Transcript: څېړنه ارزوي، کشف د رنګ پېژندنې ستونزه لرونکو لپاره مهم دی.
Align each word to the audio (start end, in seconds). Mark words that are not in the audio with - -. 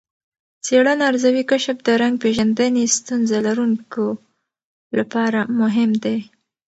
څېړنه 0.65 1.03
ارزوي، 1.09 1.43
کشف 1.51 1.77
د 1.87 1.89
رنګ 2.01 2.15
پېژندنې 2.23 2.83
ستونزه 2.97 3.37
لرونکو 3.47 4.05
لپاره 4.97 5.39
مهم 5.59 5.91
دی. 6.03 6.19